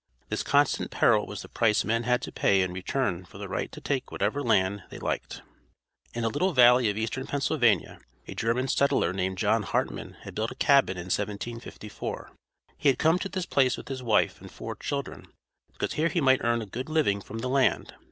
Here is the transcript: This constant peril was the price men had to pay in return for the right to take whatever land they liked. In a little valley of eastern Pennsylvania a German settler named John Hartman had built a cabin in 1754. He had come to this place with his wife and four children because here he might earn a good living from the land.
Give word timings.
This 0.29 0.41
constant 0.41 0.89
peril 0.89 1.27
was 1.27 1.43
the 1.43 1.47
price 1.47 1.85
men 1.85 2.05
had 2.05 2.23
to 2.23 2.31
pay 2.31 2.63
in 2.63 2.73
return 2.73 3.23
for 3.23 3.37
the 3.37 3.47
right 3.47 3.71
to 3.71 3.79
take 3.79 4.11
whatever 4.11 4.41
land 4.41 4.81
they 4.89 4.97
liked. 4.97 5.43
In 6.15 6.23
a 6.23 6.27
little 6.27 6.53
valley 6.53 6.89
of 6.89 6.97
eastern 6.97 7.27
Pennsylvania 7.27 7.99
a 8.27 8.33
German 8.33 8.67
settler 8.67 9.13
named 9.13 9.37
John 9.37 9.61
Hartman 9.61 10.13
had 10.23 10.33
built 10.33 10.49
a 10.49 10.55
cabin 10.55 10.97
in 10.97 11.03
1754. 11.11 12.31
He 12.79 12.89
had 12.89 12.97
come 12.97 13.19
to 13.19 13.29
this 13.29 13.45
place 13.45 13.77
with 13.77 13.89
his 13.89 14.01
wife 14.01 14.41
and 14.41 14.49
four 14.49 14.75
children 14.75 15.27
because 15.71 15.93
here 15.93 16.09
he 16.09 16.19
might 16.19 16.43
earn 16.43 16.63
a 16.63 16.65
good 16.65 16.89
living 16.89 17.21
from 17.21 17.37
the 17.37 17.47
land. 17.47 17.93